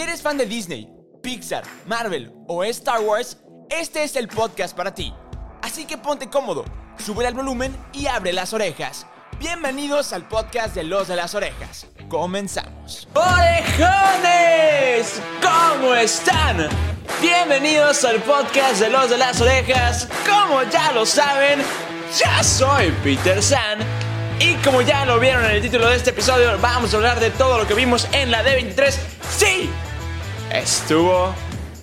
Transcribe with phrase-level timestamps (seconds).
[0.00, 0.88] Si eres fan de Disney,
[1.22, 3.36] Pixar, Marvel o Star Wars,
[3.68, 5.12] este es el podcast para ti.
[5.60, 6.64] Así que ponte cómodo,
[6.96, 9.06] sube el volumen y abre las orejas.
[9.38, 11.86] Bienvenidos al podcast de Los de las Orejas.
[12.08, 13.08] Comenzamos.
[13.12, 13.60] ¡Orejones!
[15.42, 16.70] ¿Cómo están?
[17.20, 20.08] Bienvenidos al podcast de Los de las Orejas.
[20.24, 21.60] Como ya lo saben,
[22.18, 23.80] ya soy Peter San.
[24.38, 27.28] Y como ya lo vieron en el título de este episodio, vamos a hablar de
[27.28, 28.94] todo lo que vimos en la D23.
[29.36, 29.70] ¡Sí!
[30.50, 31.32] Estuvo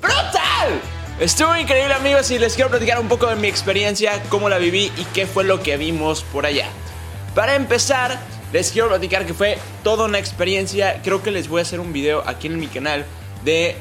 [0.02, 0.81] brutal.
[1.20, 4.91] Estuvo increíble amigos y les quiero platicar un poco de mi experiencia, cómo la viví
[4.98, 6.67] y qué fue lo que vimos por allá.
[7.34, 8.20] Para empezar,
[8.52, 11.02] les quiero platicar que fue toda una experiencia.
[11.02, 13.05] Creo que les voy a hacer un video aquí en mi canal
[13.45, 13.77] de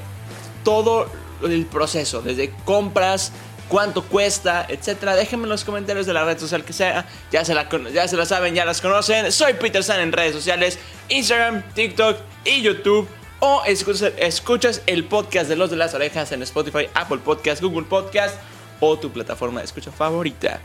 [0.62, 1.10] todo
[1.42, 3.32] el proceso, desde compras,
[3.68, 5.16] cuánto cuesta, etcétera.
[5.16, 7.06] Déjenme en los comentarios de la red social que sea.
[7.32, 9.32] Ya se, la, ya se la saben, ya las conocen.
[9.32, 10.78] Soy Peter San en redes sociales,
[11.08, 13.08] Instagram, TikTok y YouTube.
[13.40, 18.36] O escuchas, el podcast de Los de las Orejas en Spotify, Apple Podcast, Google Podcast
[18.80, 20.60] o tu plataforma de escucha favorita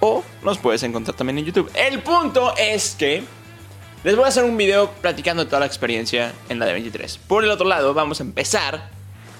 [0.00, 1.70] o nos puedes encontrar también en YouTube.
[1.74, 3.22] El punto es que
[4.04, 7.18] les voy a hacer un video platicando toda la experiencia en la de 23.
[7.18, 8.90] Por el otro lado, vamos a empezar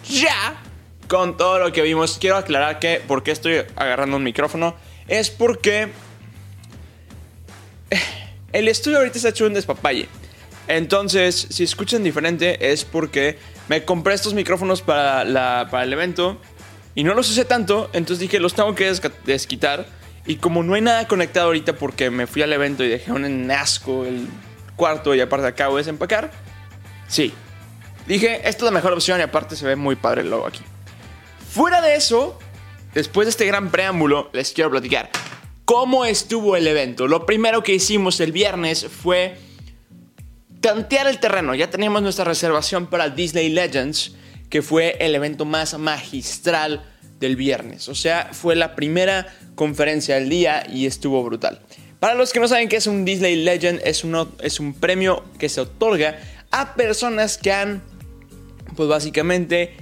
[0.08, 0.56] ya
[1.08, 2.18] con todo lo que vimos.
[2.18, 4.74] Quiero aclarar que por qué estoy agarrando un micrófono
[5.08, 5.92] es porque
[8.52, 10.08] el estudio ahorita está hecho un despapalle.
[10.68, 16.40] Entonces, si escuchan diferente es porque me compré estos micrófonos para, la, para el evento
[16.94, 18.92] y no los usé tanto, entonces dije los tengo que
[19.24, 19.86] desquitar
[20.26, 23.50] y como no hay nada conectado ahorita porque me fui al evento y dejé un
[23.50, 24.26] asco el
[24.74, 26.30] cuarto y aparte acabo de desempacar,
[27.06, 27.32] sí.
[28.06, 30.62] Dije, esta es la mejor opción y aparte se ve muy padre el logo aquí.
[31.50, 32.38] Fuera de eso,
[32.94, 35.10] después de este gran preámbulo, les quiero platicar
[35.64, 37.08] cómo estuvo el evento.
[37.08, 39.38] Lo primero que hicimos el viernes fue
[40.60, 41.54] tantear el terreno.
[41.54, 44.14] Ya teníamos nuestra reservación para Disney Legends,
[44.50, 46.84] que fue el evento más magistral
[47.20, 47.88] del viernes.
[47.88, 51.60] O sea, fue la primera conferencia del día y estuvo brutal.
[52.00, 54.04] Para los que no saben qué es un Disney Legend, es,
[54.42, 56.18] es un premio que se otorga
[56.50, 57.82] a personas que han,
[58.76, 59.74] pues básicamente,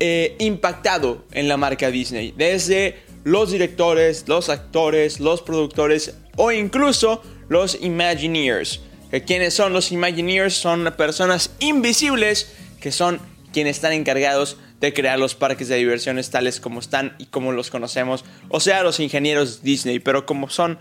[0.00, 2.34] eh, impactado en la marca Disney.
[2.36, 8.80] Desde los directores, los actores, los productores o incluso los Imagineers.
[9.26, 10.54] ¿Quiénes son los Imagineers?
[10.54, 13.20] Son personas invisibles que son
[13.52, 17.70] quienes están encargados de crear los parques de diversiones tales como están y como los
[17.70, 20.78] conocemos, o sea, los ingenieros Disney, pero como son,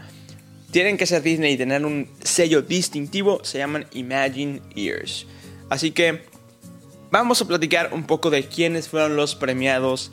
[0.71, 5.25] tienen que ser Disney y tener un sello distintivo, se llaman Imagine Ears.
[5.69, 6.25] Así que
[7.09, 10.11] vamos a platicar un poco de quiénes fueron los premiados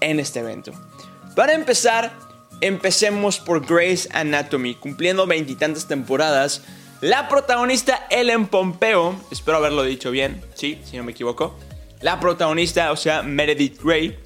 [0.00, 0.72] en este evento.
[1.34, 2.12] Para empezar,
[2.60, 6.62] empecemos por Grey's Anatomy, cumpliendo veintitantas temporadas.
[7.02, 11.58] La protagonista Ellen Pompeo, espero haberlo dicho bien, sí, si no me equivoco,
[12.00, 14.16] la protagonista, o sea, Meredith Grey,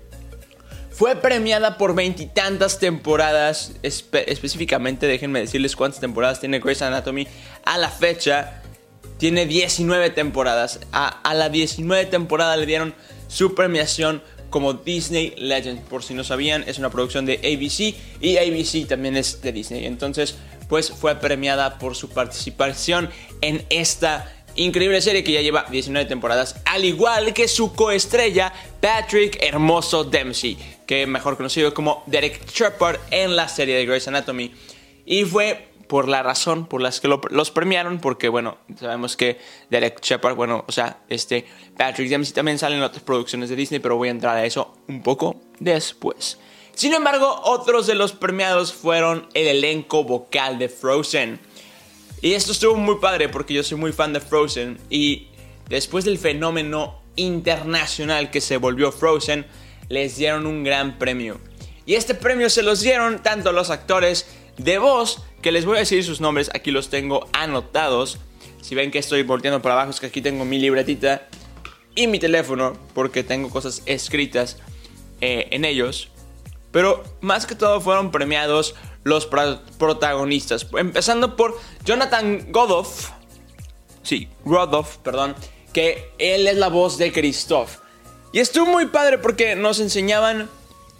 [0.91, 3.73] fue premiada por veintitantas temporadas.
[3.83, 7.27] específicamente, déjenme decirles cuántas temporadas tiene Grey's Anatomy
[7.65, 8.61] a la fecha.
[9.17, 10.81] Tiene 19 temporadas.
[10.93, 12.95] A, a la 19 temporada le dieron
[13.29, 15.81] su premiación como Disney Legend.
[15.81, 19.87] Por si no sabían, es una producción de ABC y ABC también es de Disney.
[19.87, 20.37] Entonces,
[20.69, 23.11] pues fue premiada por su participación
[23.41, 29.37] en esta Increíble serie que ya lleva 19 temporadas, al igual que su coestrella Patrick
[29.43, 30.57] Hermoso Dempsey,
[30.87, 34.55] que mejor conocido como Derek Shepard en la serie de Grey's Anatomy.
[35.05, 39.39] Y fue por la razón por las que los premiaron, porque bueno, sabemos que
[39.69, 41.45] Derek Shepard, bueno, o sea, este
[41.77, 44.75] Patrick Dempsey también sale en otras producciones de Disney, pero voy a entrar a eso
[44.89, 46.39] un poco después.
[46.77, 51.41] Sin embargo, otros de los premiados fueron el elenco vocal de Frozen.
[52.21, 55.29] Y esto estuvo muy padre porque yo soy muy fan de Frozen y
[55.71, 59.47] después del fenómeno internacional que se volvió Frozen,
[59.89, 61.41] les dieron un gran premio.
[61.87, 64.27] Y este premio se los dieron tanto a los actores
[64.59, 68.19] de voz, que les voy a decir sus nombres, aquí los tengo anotados.
[68.61, 71.27] Si ven que estoy volteando para abajo, es que aquí tengo mi libretita
[71.95, 74.59] y mi teléfono, porque tengo cosas escritas
[75.23, 76.11] eh, en ellos.
[76.73, 78.75] Pero más que todo fueron premiados
[79.05, 79.27] los
[79.79, 80.67] protagonistas.
[80.77, 83.11] Empezando por Jonathan Godoff.
[84.03, 85.35] Sí, Godoff, perdón.
[85.73, 87.77] Que él es la voz de Christoph.
[88.33, 90.49] Y estuvo muy padre porque nos enseñaban.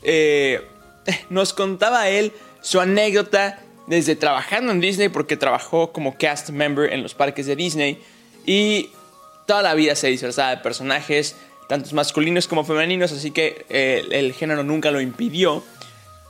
[0.03, 0.67] Eh,
[1.31, 7.03] nos contaba él su anécdota desde trabajando en Disney, porque trabajó como cast member en
[7.03, 8.03] los parques de Disney.
[8.45, 8.91] Y
[9.47, 11.37] toda la vida se disfrazaba de personajes,
[11.69, 15.65] tantos masculinos como femeninos, así que eh, el género nunca lo impidió.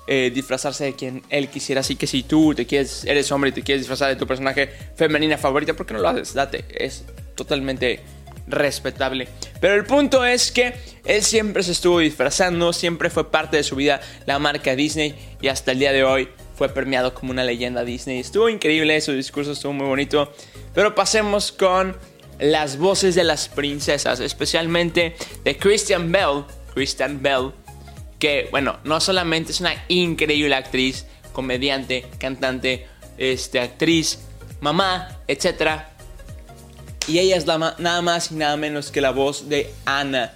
[0.09, 1.81] Eh, disfrazarse de quien él quisiera.
[1.81, 4.71] Así que si tú te quieres, eres hombre y te quieres disfrazar de tu personaje
[4.95, 6.33] femenina favorita, ¿por qué no lo haces?
[6.33, 7.05] Date, es
[7.35, 7.99] totalmente
[8.47, 9.27] respetable.
[9.61, 10.75] Pero el punto es que
[11.05, 15.49] él siempre se estuvo disfrazando, siempre fue parte de su vida la marca Disney y
[15.49, 18.21] hasta el día de hoy fue premiado como una leyenda Disney.
[18.21, 20.33] Estuvo increíble, su discurso estuvo muy bonito.
[20.75, 21.97] Pero pasemos con
[22.39, 26.45] las voces de las princesas, especialmente de Christian Bell.
[26.75, 27.53] Christian Bell,
[28.19, 32.87] que bueno, no solamente es una increíble actriz, comediante, cantante,
[33.19, 34.19] este, actriz,
[34.61, 35.83] mamá, etc.
[37.07, 40.35] Y ella es nada más y nada menos que la voz de Ana.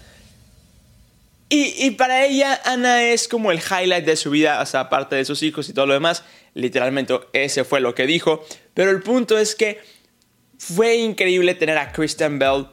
[1.52, 5.42] Y, para ella, Ana es como el highlight de su vida, hasta aparte de sus
[5.42, 6.22] hijos y todo lo demás.
[6.54, 8.46] Literalmente, ese fue lo que dijo.
[8.72, 9.80] Pero el punto es que
[10.60, 12.66] fue increíble tener a Kristen Bell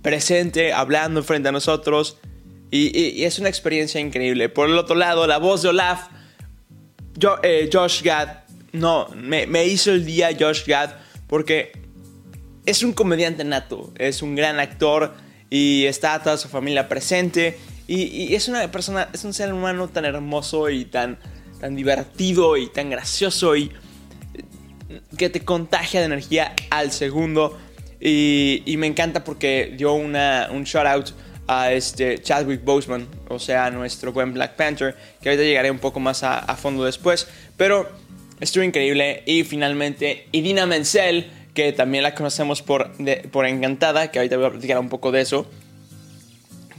[0.00, 2.16] presente, hablando frente a nosotros.
[2.70, 4.48] Y, es una experiencia increíble.
[4.48, 6.06] Por el otro lado, la voz de Olaf,
[7.42, 10.94] eh, Josh Gad, no, me, hizo el día Josh Gad
[11.26, 11.72] porque
[12.64, 15.12] es un comediante nato, es un gran actor
[15.50, 17.58] y está toda su familia presente.
[17.88, 21.18] Y, es una persona, es un ser humano tan hermoso y tan,
[21.60, 23.72] tan divertido y tan gracioso y
[25.16, 27.58] que te contagia de energía al segundo.
[28.00, 31.10] Y, me encanta porque dio una, un shout out
[31.46, 36.00] a este Chadwick Boseman, o sea, nuestro buen Black Panther, que ahorita llegaré un poco
[36.00, 37.28] más a, fondo después.
[37.56, 37.88] Pero
[38.40, 39.22] estuvo increíble.
[39.26, 42.90] Y finalmente, Idina Menzel, que también la conocemos por,
[43.30, 45.46] por Encantada, que ahorita voy a platicar un poco de eso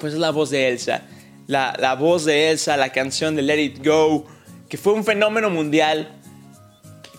[0.04, 1.01] pues es la voz de Elsa.
[1.48, 4.25] La, voz de Elsa, la canción de Let It Go,
[4.68, 6.10] que fue un fenómeno mundial.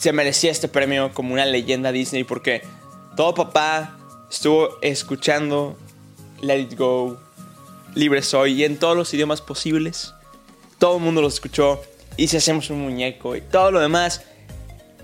[0.04, 2.60] Se merecía este premio como una leyenda Disney porque
[3.16, 3.96] todo papá
[4.30, 5.78] estuvo escuchando
[6.42, 7.18] Let It Go,
[7.94, 10.12] Libre Soy y en todos los idiomas posibles.
[10.78, 11.80] Todo el mundo lo escuchó
[12.18, 14.20] y si hacemos un muñeco y todo lo demás.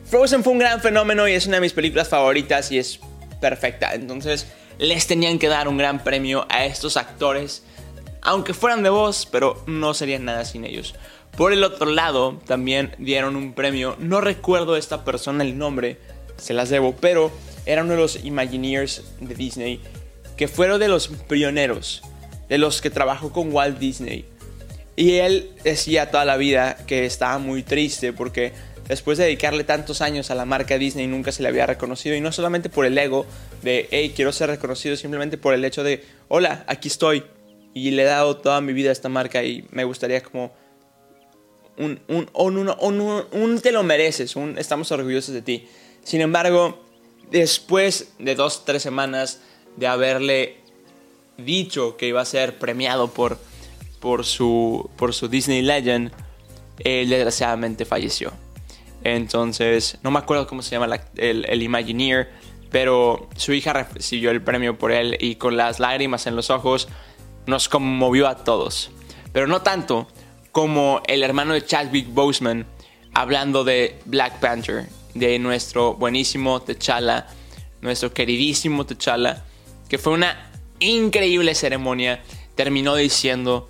[0.04, 3.00] Frozen fue un gran fenómeno y es una de mis películas favoritas y es
[3.40, 3.94] perfecta.
[3.94, 7.62] Entonces les tenían que dar un gran premio a estos actores
[8.22, 10.94] aunque fueran de voz, pero no serían nada sin ellos.
[11.36, 15.98] Por el otro lado, también dieron un premio, no recuerdo esta persona el nombre,
[16.36, 17.30] se las debo, pero
[17.66, 19.80] era uno de los Imagineers de Disney,
[20.36, 22.02] que fueron de los pioneros,
[22.48, 24.26] de los que trabajó con Walt Disney.
[24.96, 28.52] Y él decía toda la vida que estaba muy triste porque
[28.88, 32.20] después de dedicarle tantos años a la marca Disney nunca se le había reconocido y
[32.20, 33.24] no solamente por el ego
[33.62, 37.24] de, hey, quiero ser reconocido, simplemente por el hecho de, hola, aquí estoy,
[37.72, 40.52] y le he dado toda mi vida a esta marca y me gustaría como
[41.80, 45.68] un, un, te lo mereces, estamos orgullosos de ti.
[46.04, 46.78] Sin embargo,
[47.30, 49.40] después de dos, tres semanas
[49.76, 50.56] de haberle
[51.38, 53.38] dicho que iba a ser premiado por,
[53.98, 56.12] por, su, por su Disney Legend,
[56.80, 58.32] él desgraciadamente falleció.
[59.02, 62.30] Entonces, no me acuerdo cómo se llama el, el Imagineer,
[62.70, 66.88] pero su hija recibió el premio por él y con las lágrimas en los ojos
[67.46, 68.90] nos conmovió a todos.
[69.32, 70.08] Pero no tanto
[70.52, 72.66] como el hermano de Chadwick Boseman
[73.14, 77.26] hablando de Black Panther, de nuestro buenísimo T'Challa,
[77.80, 79.44] nuestro queridísimo T'Challa,
[79.88, 82.22] que fue una increíble ceremonia.
[82.54, 83.68] Terminó diciendo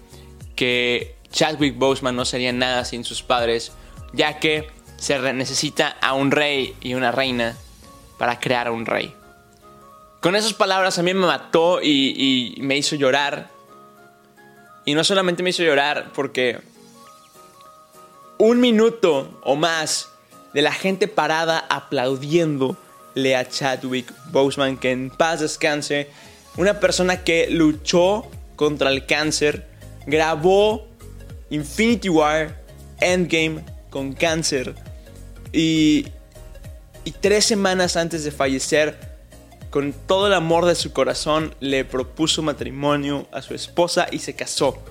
[0.57, 3.73] que Chadwick Boseman no sería nada sin sus padres,
[4.13, 7.57] ya que se necesita a un rey y una reina
[8.19, 9.15] para crear un rey.
[10.21, 13.49] Con esas palabras a mí me mató y me hizo llorar
[14.85, 16.59] y no solamente me hizo llorar porque
[18.41, 20.09] un minuto o más
[20.55, 26.09] de la gente parada aplaudiéndole a Chadwick Boseman, que en paz descanse,
[26.57, 29.67] una persona que luchó contra el cáncer,
[30.07, 30.89] grabó
[31.51, 32.59] Infinity War,
[33.01, 34.75] Endgame con cáncer
[35.53, 36.07] y,
[37.05, 38.99] y tres semanas antes de fallecer
[39.69, 44.35] con todo el amor de su corazón, le propuso matrimonio a su esposa y se
[44.35, 44.83] casó.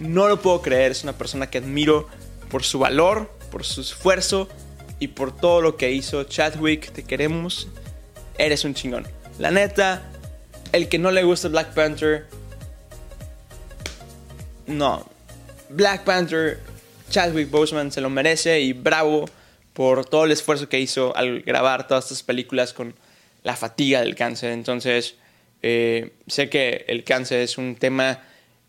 [0.00, 2.08] No lo puedo creer, es una persona que admiro
[2.50, 4.48] por su valor, por su esfuerzo
[4.98, 6.24] y por todo lo que hizo.
[6.24, 7.68] Chadwick, te queremos,
[8.38, 9.06] eres un chingón.
[9.38, 10.02] La neta,
[10.72, 12.26] el que no le gusta Black Panther,
[14.66, 15.06] no.
[15.68, 16.60] Black Panther,
[17.10, 19.26] Chadwick Boseman se lo merece y bravo
[19.72, 22.94] por todo el esfuerzo que hizo al grabar todas estas películas con
[23.42, 24.52] la fatiga del cáncer.
[24.52, 25.16] Entonces,
[25.62, 28.20] eh, sé que el cáncer es un tema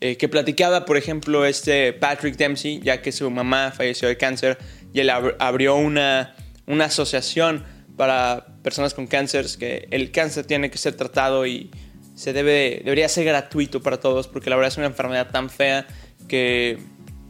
[0.02, 4.58] eh, que platicaba, por ejemplo, este Patrick Dempsey, ya que su mamá falleció de cáncer
[4.94, 6.36] y él abrió una,
[6.68, 7.64] una asociación
[7.96, 11.72] para personas con cáncer, que el cáncer tiene que ser tratado y
[12.16, 15.88] se debe, debería ser gratuito para todos, porque la verdad es una enfermedad tan fea
[16.28, 16.78] que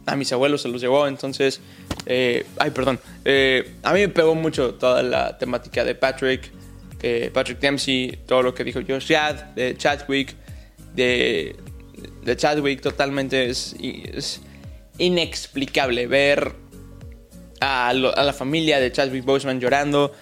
[0.06, 1.60] a mis abuelos se los llevó, entonces
[2.06, 2.98] eh, ay, perdón.
[3.24, 6.50] Eh, a mí me pegó mucho toda la temática de Patrick.
[7.02, 10.34] eh, Patrick Dempsey, todo lo que dijo Josh Yad, de Chadwick,
[10.94, 11.56] de,
[12.22, 13.74] de Chadwick, totalmente es,
[14.98, 16.54] inexplicable ver
[17.60, 20.12] a, la familia de Chadwick Boseman llorando.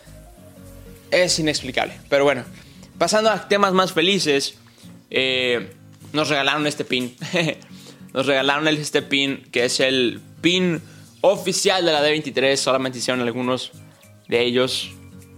[1.11, 1.95] Es inexplicable.
[2.09, 2.45] Pero bueno,
[2.99, 4.55] pasando a temas más felices,
[5.11, 5.71] eh,
[6.13, 7.17] nos regalaron este pin.
[8.15, 10.81] nos regalaron este pin, que es el pin
[11.21, 12.57] oficial de la D23.
[12.57, 13.73] Solamente hicieron algunos
[14.29, 14.91] de ellos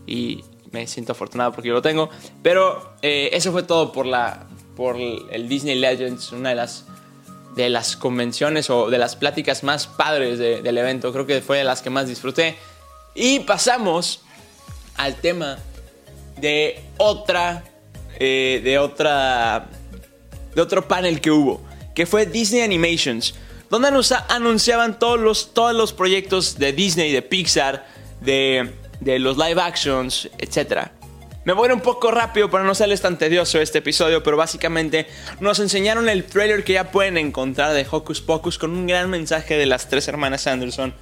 [0.07, 2.11] y me siento afortunado porque yo lo tengo.
[2.43, 4.47] Pero eh, eso fue todo por, la,
[4.83, 6.85] por el Disney Legends, una de las
[7.55, 11.13] de las convenciones o de las pláticas más padres del evento.
[11.13, 12.57] Creo que fue de las que más disfruté.
[13.15, 14.23] Y pasamos
[14.97, 15.59] al tema
[16.41, 17.63] de otra,
[18.19, 19.69] eh, de otra,
[20.53, 21.61] de otro panel que hubo,
[21.95, 23.37] que fue Disney Animations,
[23.71, 23.89] donde
[24.31, 27.87] anunciaban todos los, todos los proyectos de Disney, de Pixar,
[28.21, 30.91] de, de los live actions, etcétera.
[31.45, 34.37] Me voy a ir un poco rápido para no serles tan tedioso este episodio, pero
[34.37, 35.09] básicamente
[35.41, 39.57] nos enseñaron el trailer que ya pueden encontrar de Hocus Pocus con un gran mensaje
[39.57, 40.95] de las tres hermanas Anderson.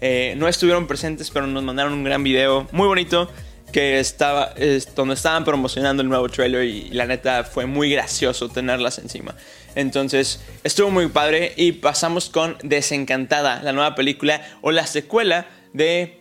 [0.00, 3.28] Eh, no estuvieron presentes, pero nos mandaron un gran video muy bonito
[3.72, 4.54] que estaba
[4.94, 9.34] donde estaban promocionando el nuevo trailer y, la neta fue muy gracioso tenerlas encima.
[9.74, 16.20] Entonces estuvo muy padre y pasamos con Desencantada, la nueva película o la secuela de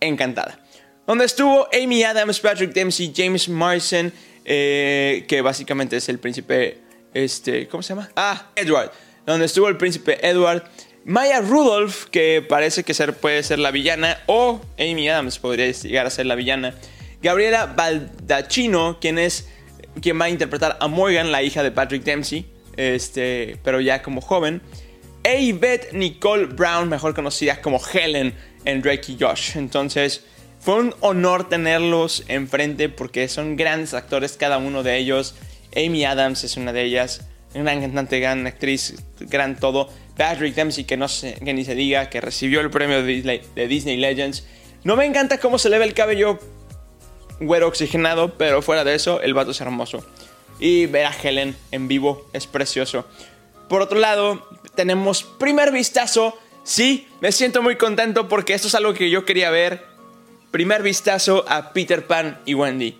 [0.00, 0.58] Encantada
[1.08, 4.12] donde estuvo Amy Adams, Patrick Dempsey, James Marsden,
[4.44, 6.76] eh, que básicamente es el príncipe,
[7.14, 8.10] este, ¿cómo se llama?
[8.14, 8.92] Ah, Edward,
[9.24, 10.64] donde estuvo el príncipe Edward.
[11.06, 16.04] Maya Rudolph, que parece que ser, puede ser la villana, o Amy Adams podría llegar
[16.04, 16.74] a ser la villana.
[17.22, 19.48] Gabriela Baldacchino, quien es
[20.02, 22.44] quien va a interpretar a Morgan, la hija de Patrick Dempsey,
[22.76, 24.60] este, pero ya como joven.
[25.24, 25.54] E
[25.92, 28.34] Nicole Brown, mejor conocida como Helen
[28.66, 29.56] en Drake y Josh.
[29.56, 30.22] Entonces,
[30.60, 35.34] fue un honor tenerlos enfrente porque son grandes actores cada uno de ellos.
[35.76, 37.22] Amy Adams es una de ellas,
[37.54, 39.88] gran cantante, gran actriz, gran todo.
[40.16, 44.44] Patrick Dempsey, que, no que ni se diga, que recibió el premio de Disney, Legends.
[44.82, 46.38] No me encanta cómo se le ve el cabello
[47.40, 50.04] güero oxigenado, pero fuera de eso, el vato es hermoso.
[50.58, 53.06] Y ver a Helen en vivo es precioso.
[53.68, 56.36] Por otro lado, tenemos primer vistazo.
[56.64, 59.97] Sí, me siento muy contento porque esto es algo que yo quería ver
[60.50, 62.98] primer vistazo a Peter Pan y Wendy.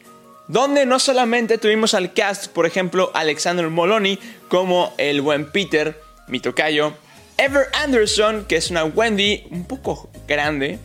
[0.49, 6.41] Donde no solamente tuvimos al cast, por ejemplo, Alexander Moloney como el buen Peter, mi
[6.41, 6.95] tocayo,
[7.37, 10.79] Ever Anderson, que es una Wendy un poco grande,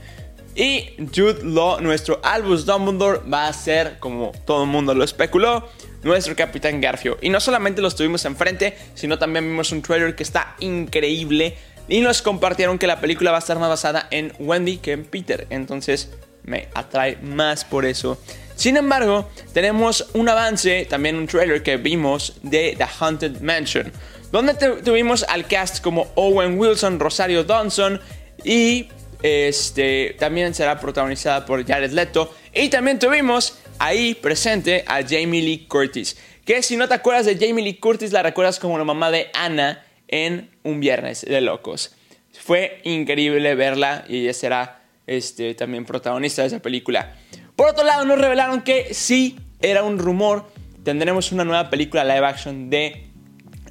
[0.55, 5.67] y Jude Law, nuestro Albus Dumbledore, va a ser, como todo el mundo lo especuló,
[6.03, 7.17] nuestro Capitán Garfio.
[7.22, 11.58] Y no solamente los tuvimos enfrente, sino también vimos un trailer que está increíble.
[11.88, 15.05] Y nos compartieron que la película va a estar más basada en Wendy que en
[15.05, 15.48] Peter.
[15.50, 16.12] Entonces,
[16.44, 18.20] me atrae más por eso.
[18.56, 23.92] Sin embargo, tenemos un avance, también un trailer que vimos de The Haunted Mansion,
[24.32, 28.00] donde tuvimos al cast como Owen Wilson, Rosario Dawson
[28.44, 28.90] y
[29.22, 35.66] este también será protagonizada por Jared Leto y también tuvimos ahí presente a Jamie Lee
[35.68, 39.12] Curtis, que si no te acuerdas de Jamie Lee Curtis la recuerdas como la mamá
[39.12, 41.96] de Anna en Un Viernes de Locos.
[42.40, 47.15] Fue increíble verla y ella será este, también protagonista de esa película.
[47.55, 50.45] Por otro lado, nos revelaron que sí era un rumor,
[50.83, 53.07] tendremos una nueva película live action de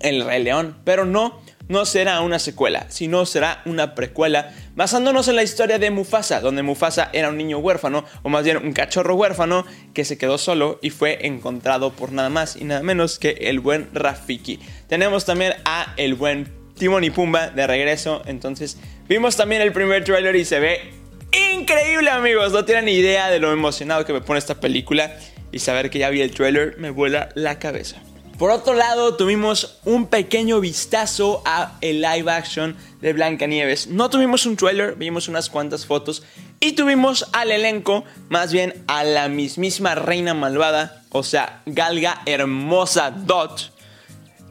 [0.01, 5.37] El Rey León, pero no, no será una secuela, sino será una precuela basándonos en
[5.37, 9.15] la historia de Mufasa, donde Mufasa era un niño huérfano, o más bien un cachorro
[9.15, 13.31] huérfano que se quedó solo y fue encontrado por nada más y nada menos que
[13.31, 14.61] el buen Rafiki.
[14.89, 20.05] Tenemos también a el buen Timon y Pumba de regreso, entonces vimos también el primer
[20.05, 21.02] trailer y se ve
[21.33, 22.53] increíble, amigos.
[22.53, 25.17] No tienen idea de lo emocionado que me pone esta película.
[25.51, 28.03] Y saber que ya vi el trailer me vuela la cabeza.
[28.39, 33.87] Por otro lado, tuvimos un pequeño vistazo a el live action de Blancanieves.
[33.87, 36.25] No tuvimos un trailer, vimos unas cuantas fotos
[36.59, 43.11] y tuvimos al elenco, más bien a la mismísima reina malvada, o sea, Galga hermosa
[43.11, 43.73] Dot,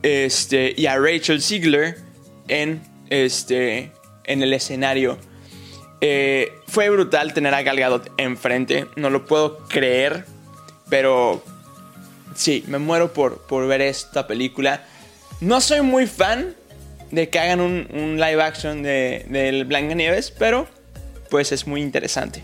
[0.03, 1.97] este, y a Rachel Ziegler
[2.47, 3.91] en, este,
[4.25, 5.17] en el escenario
[6.01, 10.25] eh, fue brutal tener a Gal Gadot enfrente, no lo puedo creer,
[10.89, 11.43] pero
[12.35, 14.83] sí, me muero por, por ver esta película.
[15.39, 16.55] No soy muy fan
[17.11, 20.67] de que hagan un, live action de, de Nieves, pero
[21.29, 22.41] pues es muy interesante.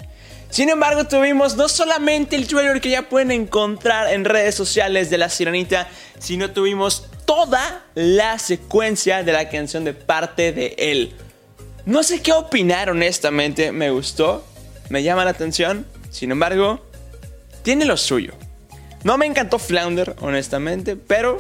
[0.50, 5.18] Sin embargo, tuvimos no solamente el trailer que ya pueden encontrar en redes sociales de
[5.18, 5.88] La Sirenita,
[6.20, 11.14] sino tuvimos toda la secuencia de la canción de parte de él.
[11.88, 14.46] No sé qué opinar honestamente, me gustó,
[14.90, 16.86] me llama la atención, sin embargo,
[17.64, 18.34] tiene lo suyo.
[19.06, 21.38] No me encantó Flounder, honestamente, pero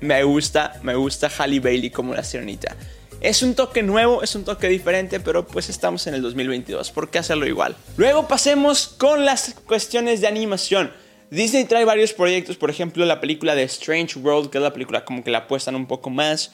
[0.00, 2.74] me gusta, me gusta Halle Bailey como la sirenita.
[3.20, 7.08] Es un toque nuevo, es un toque diferente, pero pues estamos en el 2022, ¿por
[7.08, 7.76] qué hacerlo igual?
[7.96, 10.92] Luego pasemos con las cuestiones de animación.
[11.30, 15.04] Disney trae varios proyectos, por ejemplo la película de Strange World, que es la película
[15.04, 16.50] como que la apuestan un poco más.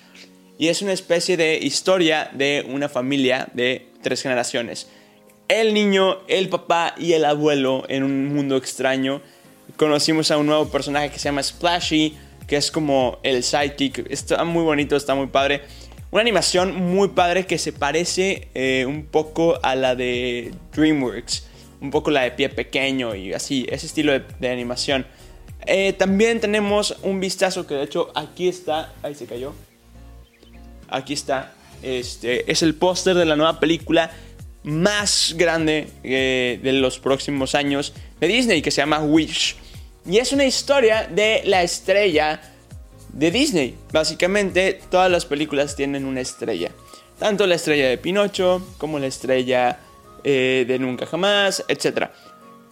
[0.61, 4.89] Y es una especie de historia de una familia de tres generaciones.
[5.49, 9.23] El niño, el papá y el abuelo en un mundo extraño.
[9.79, 12.15] Conocimos a un nuevo personaje que se llama Splashy,
[12.47, 14.11] que es como el sidekick.
[14.11, 15.63] Está muy bonito, está muy padre.
[16.11, 21.47] Una animación muy padre que se parece eh, un poco a la de DreamWorks.
[21.81, 25.07] Un poco la de pie pequeño y así, ese estilo de, animación.
[25.65, 28.93] Eh, también tenemos un vistazo que de hecho aquí está.
[29.03, 29.55] Ahí se cayó.
[30.91, 31.53] Aquí está.
[31.83, 34.11] Este es el póster de la nueva película
[34.63, 39.57] más grande eh, de los próximos años de Disney que se llama Wish.
[40.07, 42.41] Y es una historia de la estrella
[43.13, 43.77] de Disney.
[43.93, 46.71] Básicamente todas las películas tienen una estrella.
[47.19, 49.79] Tanto la estrella de Pinocho como la estrella
[50.25, 52.09] eh, de Nunca Jamás, etc.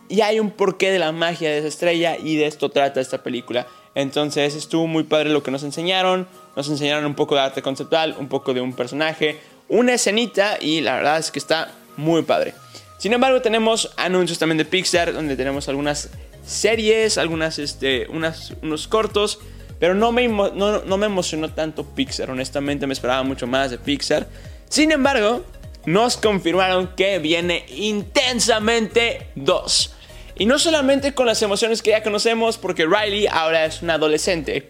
[0.08, 3.22] Y hay un porqué de la magia de esa estrella y de esto trata esta
[3.22, 3.66] película.
[3.98, 6.28] Entonces estuvo muy padre lo que nos enseñaron.
[6.54, 10.80] Nos enseñaron un poco de arte conceptual, un poco de un personaje, una escenita y
[10.80, 12.54] la verdad es que está muy padre.
[12.98, 16.10] Sin embargo tenemos anuncios también de Pixar donde tenemos algunas
[16.46, 19.40] series, algunas, este, unos cortos
[19.80, 24.28] pero no me, no, me emocionó tanto Pixar, honestamente me esperaba mucho más de Pixar.
[24.68, 25.44] Sin embargo,
[25.86, 29.94] nos confirmaron que viene intensamente 2.
[30.38, 34.68] Y no solamente con las emociones que ya conocemos, porque Riley ahora es un adolescente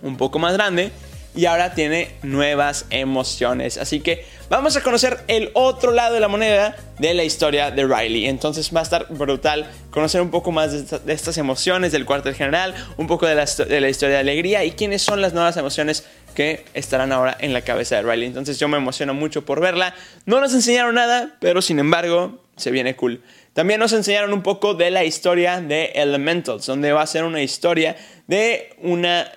[0.00, 0.92] un poco más grande
[1.34, 3.78] y ahora tiene nuevas emociones.
[3.78, 7.84] Así que vamos a conocer el otro lado de la moneda de la historia de
[7.84, 8.26] Riley.
[8.26, 12.74] Entonces va a estar brutal conocer un poco más de, estas emociones del cuartel general,
[12.96, 16.04] un poco de la, de la historia de alegría y quiénes son las nuevas emociones
[16.34, 18.26] que estarán ahora en la cabeza de Riley.
[18.26, 19.94] Entonces yo me emociono mucho por verla.
[20.26, 23.22] No nos enseñaron nada, pero sin embargo se viene cool.
[23.52, 27.42] También nos enseñaron un poco de la historia de Elementals, donde va a ser una
[27.42, 29.30] historia de una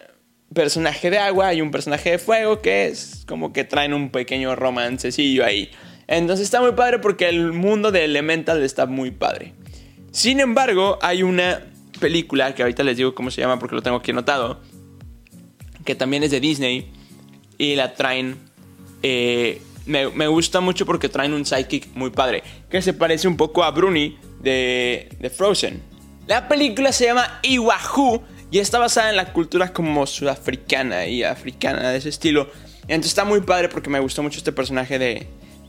[0.53, 4.55] personaje de agua y un personaje de fuego que es como que traen un pequeño
[4.55, 5.71] romancecillo ahí.
[6.07, 9.53] Entonces está muy padre porque el mundo de Elemental está muy padre.
[10.11, 11.61] Sin embargo, hay una
[11.99, 14.59] película que ahorita les digo cómo se llama porque lo tengo aquí anotado,
[15.85, 16.91] que también es de Disney
[17.57, 18.37] y la traen...
[19.03, 23.63] Eh, me, gusta mucho porque traen un psychic muy padre, que se parece un poco
[23.63, 25.81] a Bruni de, de Frozen.
[26.27, 31.89] La película se llama Iwahu y está basada en la cultura como sudafricana y africana
[31.89, 32.49] de ese estilo.
[32.83, 35.27] Entonces está muy padre porque me gustó mucho este personaje de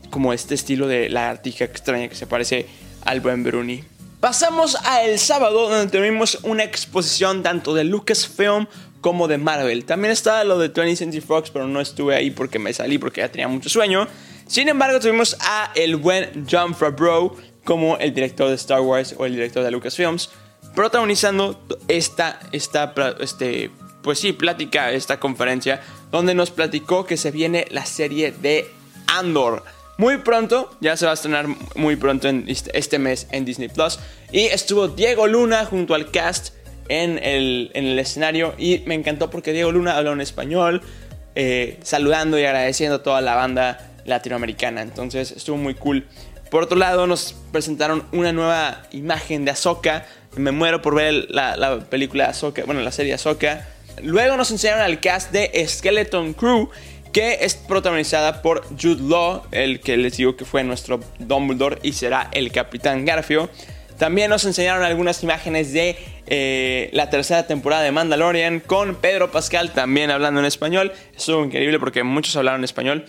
[0.09, 2.67] como este estilo de la artija extraña que se parece
[3.05, 3.83] al buen Bruni.
[4.19, 8.67] Pasamos a el sábado donde tuvimos una exposición tanto de Lucasfilm
[9.03, 9.83] como de Marvel.
[9.83, 13.19] También estaba lo de 20th Century Fox, pero no estuve ahí porque me salí porque
[13.19, 14.07] ya tenía mucho sueño.
[14.47, 17.35] Sin embargo, tuvimos a el buen John Favreau
[17.65, 20.29] como el director de Star Wars o el director de Lucasfilms
[20.73, 23.69] protagonizando esta, esta este,
[24.01, 28.71] pues sí, plática, esta conferencia, donde nos platicó que se viene la serie de
[29.07, 29.63] Andor.
[29.97, 33.99] Muy pronto, ya se va a estrenar muy pronto en este mes en Disney Plus.
[34.31, 36.55] Y estuvo Diego Luna junto al cast
[36.89, 38.53] en el, en el escenario.
[38.57, 40.81] Y me encantó porque Diego Luna habló en español,
[41.35, 44.81] eh, saludando y agradeciendo a toda la banda latinoamericana.
[44.81, 46.07] Entonces estuvo muy cool.
[46.49, 51.79] Por otro lado, nos presentaron una nueva imagen de Ahsoka me muero por ver la,
[51.89, 53.67] película Ahsoka, bueno, la serie Ahsoka.
[54.01, 56.69] Luego nos enseñaron al cast de Skeleton Crew,
[57.11, 61.93] que es protagonizada por Jude Law, el que les digo que fue nuestro Dumbledore y
[61.93, 63.49] será el Capitán Garfio.
[63.97, 69.71] También nos enseñaron algunas imágenes de eh, la tercera temporada de Mandalorian con Pedro Pascal
[69.71, 70.91] también hablando en español.
[71.15, 73.05] Estuvo increíble porque muchos hablaron español.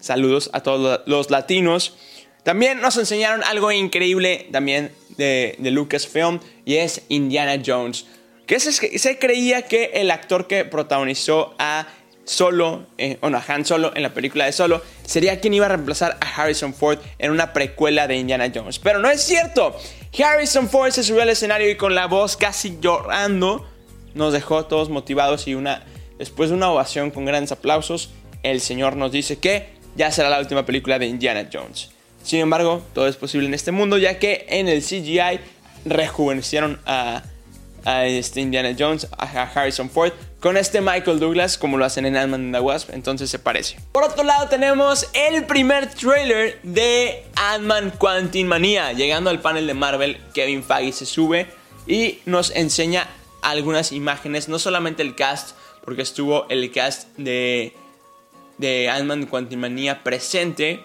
[0.00, 1.96] Saludos a todos los latinos.
[2.42, 8.06] También nos enseñaron algo increíble también de, Lucasfilm y es Indiana Jones.
[8.46, 11.88] Que se, se creía que el actor que protagonizó a
[12.26, 15.66] Solo, eh, o no, a Han Solo en la película de Solo, sería quien iba
[15.66, 18.78] a reemplazar a Harrison Ford en una precuela de Indiana Jones.
[18.78, 19.74] Pero no es cierto.
[20.18, 23.66] Harrison Ford se subió al escenario y con la voz casi llorando
[24.14, 25.84] nos dejó todos motivados y una
[26.18, 28.10] después de una ovación con grandes aplausos,
[28.42, 31.90] el señor nos dice que ya será la última película de Indiana Jones.
[32.22, 35.40] Sin embargo, todo es posible en este mundo, ya que en el CGI
[35.84, 37.22] rejuvenecieron a,
[37.86, 42.46] este Indiana Jones, a Harrison Ford, con este Michael Douglas, como lo hacen en Ant-Man
[42.46, 43.76] and the Wasp, entonces se parece.
[43.92, 48.92] Por otro lado, tenemos el primer trailer de Ant-Man Quantum Manía.
[48.92, 51.46] Llegando al panel de Marvel, Kevin Feige se sube
[51.86, 53.06] y nos enseña
[53.42, 57.72] algunas imágenes, no solamente el cast, porque estuvo el cast de,
[58.58, 60.80] de Ant-Man Quantumania presente,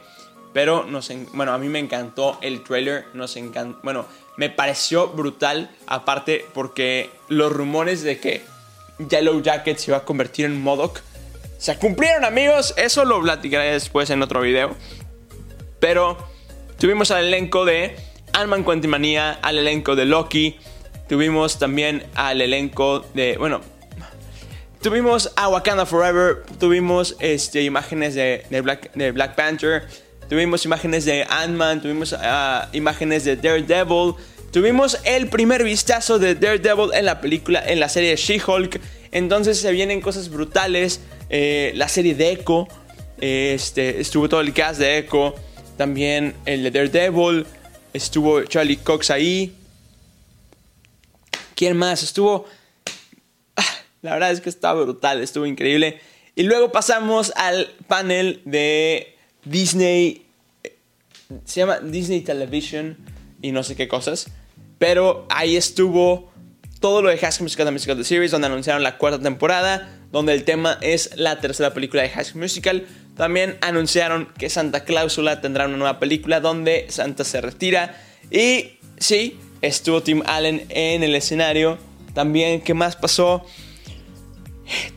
[0.53, 4.05] pero nos, bueno, a mí me encantó el trailer, nos encantó, bueno,
[4.37, 8.41] me pareció brutal, aparte porque los rumores de que
[9.09, 11.01] Yellow Jacket se iba a convertir en Modoc
[11.61, 14.75] se cumplieron amigos, eso lo platicaré después en otro video.
[15.79, 16.17] Pero
[16.79, 17.95] tuvimos al elenco de
[18.33, 18.65] Ant-Man
[19.43, 20.57] al elenco de Loki,
[21.07, 23.61] tuvimos también al elenco de, bueno,
[24.81, 29.87] tuvimos a Wakanda Forever, tuvimos este, imágenes de, Black, de Black Panther,
[30.31, 34.13] tuvimos imágenes de Ant-Man, tuvimos ah, imágenes de Daredevil,
[34.53, 38.79] tuvimos el primer vistazo de Daredevil en la película, en la serie She-Hulk,
[39.11, 42.65] entonces se vienen cosas brutales, eh, la serie de Echo,
[43.19, 45.35] este, estuvo todo el cast de Echo,
[45.75, 47.45] también el de Daredevil,
[47.91, 49.53] estuvo Charlie Cox ahí,
[51.55, 52.03] ¿quién más?
[52.03, 52.45] Estuvo...
[53.57, 53.65] Ah,
[54.01, 55.99] la verdad es que estaba brutal, estuvo increíble.
[56.35, 60.25] Y luego pasamos al panel de Disney.
[61.45, 62.97] Se llama Disney Television
[63.41, 64.27] y no sé qué cosas.
[64.77, 66.31] Pero ahí estuvo
[66.79, 69.99] todo lo de High School Musical, The Musical The Series, donde anunciaron la cuarta temporada,
[70.11, 72.85] donde el tema es la tercera película de High School Musical.
[73.15, 77.95] También anunciaron que Santa Cláusula tendrá una nueva película donde Santa se retira.
[78.31, 81.77] Y sí, estuvo Tim Allen en el escenario.
[82.13, 83.45] También, ¿qué más pasó?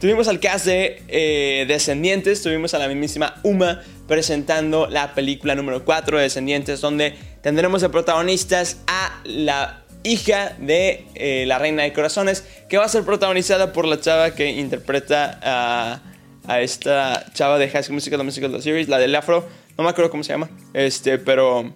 [0.01, 5.85] Tuvimos al cast de eh, Descendientes, tuvimos a la mismísima Uma presentando la película número
[5.85, 11.93] 4 de Descendientes, donde tendremos de protagonistas a la hija de eh, la Reina de
[11.93, 16.01] Corazones, que va a ser protagonizada por la chava que interpreta a,
[16.47, 19.85] a esta chava de High School Musical, The Musical The Series, la del afro, no
[19.85, 21.73] me acuerdo cómo se llama, este, pero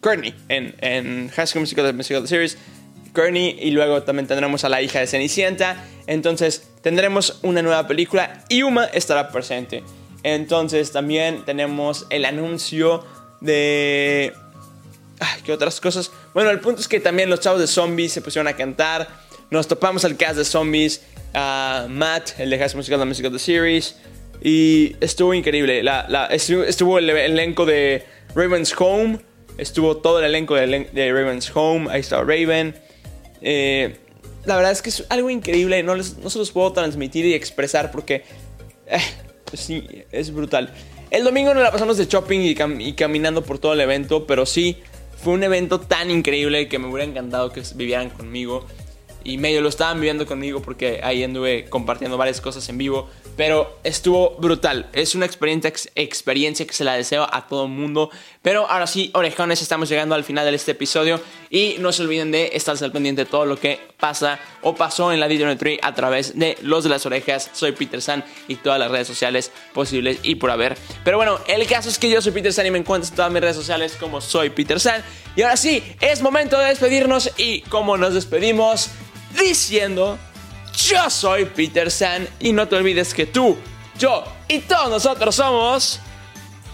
[0.00, 2.58] Courtney en, en High School Musical, The Musical The Series.
[3.12, 5.82] Courtney y luego también tendremos a la hija de Cenicienta.
[6.06, 9.82] Entonces tendremos una nueva película y Uma estará presente.
[10.26, 13.04] Entonces también tenemos el anuncio
[13.40, 14.32] de...
[15.44, 16.10] ¿Qué otras cosas?
[16.34, 19.06] Bueno, el punto es que también los chavos de zombies se pusieron a cantar.
[19.52, 21.02] Nos topamos al cast de zombies.
[21.32, 23.98] A Matt, el de High Musical, la música de Series.
[24.42, 25.84] Y estuvo increíble.
[25.84, 29.20] La, estuvo, el elenco de Raven's Home.
[29.58, 31.88] Estuvo todo el elenco de, Raven's Home.
[31.88, 32.74] Ahí estaba Raven.
[33.42, 33.96] Eh,
[34.44, 37.92] la verdad es que es algo increíble, no, no se los puedo transmitir y expresar
[37.92, 38.24] porque
[38.86, 38.98] eh,
[39.52, 40.72] sí, es brutal.
[41.10, 42.40] El domingo nos la pasamos de shopping
[42.80, 44.78] y, caminando por todo el evento, pero sí,
[45.22, 48.66] fue un evento tan increíble que me hubiera encantado que vivieran conmigo
[49.26, 53.10] y medio lo estaban viviendo conmigo porque ahí anduve compartiendo varias cosas en vivo.
[53.36, 54.88] Pero estuvo brutal.
[54.92, 58.10] Es una experiencia, experiencia que se la deseo a todo el mundo.
[58.40, 61.20] Pero ahora sí, orejones, estamos llegando al final de este episodio.
[61.50, 65.12] Y no se olviden de estar al pendiente de todo lo que pasa o pasó
[65.12, 67.50] en la Disney Tree a través de Los de las Orejas.
[67.52, 70.76] Soy Peter San y todas las redes sociales posibles y por haber.
[71.04, 73.32] Pero bueno, el caso es que yo soy Peter San y me encuentras en todas
[73.32, 75.02] mis redes sociales como soy Peter San.
[75.34, 77.30] Y ahora sí, es momento de despedirnos.
[77.36, 78.90] Y como nos despedimos,
[79.38, 80.18] diciendo,
[80.76, 83.56] yo soy Peter San y no te olvides que tú,
[83.98, 86.00] yo y todos nosotros somos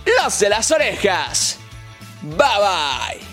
[0.05, 1.59] los de las orejas.
[2.23, 3.32] Bye bye.